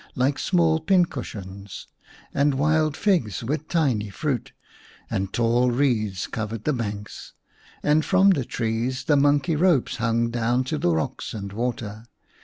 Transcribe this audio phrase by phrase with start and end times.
[0.01, 1.87] ii And the Magic Song small pincushions,
[2.33, 4.51] and wild figs with tiny fruit
[5.11, 7.33] and tall reeds covered the banks,
[7.83, 12.05] and from the trees the monkey ropes hung down to the rocks and water.